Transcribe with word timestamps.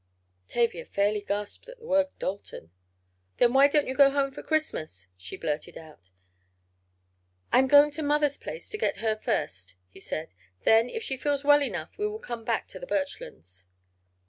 Tavia 0.47 0.83
fairly 0.83 1.21
gasped 1.21 1.69
at 1.69 1.77
the 1.77 1.85
word 1.85 2.07
"Dalton." 2.17 2.71
"Then 3.37 3.53
why 3.53 3.67
don't 3.67 3.85
you 3.87 3.93
go 3.93 4.09
home 4.09 4.31
for 4.31 4.41
Christmas?" 4.41 5.05
she 5.15 5.37
blurted 5.37 5.77
out. 5.77 6.09
"I 7.53 7.59
am 7.59 7.67
going 7.67 7.91
to 7.91 8.01
mother's 8.01 8.37
place 8.39 8.67
to 8.69 8.79
get 8.79 8.97
her 8.97 9.15
first," 9.15 9.75
he 9.89 9.99
said. 9.99 10.33
"Then, 10.63 10.89
if 10.89 11.03
she 11.03 11.17
feels 11.17 11.43
well 11.43 11.61
enough, 11.61 11.99
we 11.99 12.07
will 12.07 12.17
come 12.17 12.43
back 12.43 12.67
to 12.69 12.79
the 12.79 12.87
Birchlands." 12.87 13.67